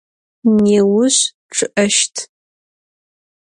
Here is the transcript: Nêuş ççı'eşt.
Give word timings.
Nêuş 0.63 1.15
ççı'eşt. 1.53 2.15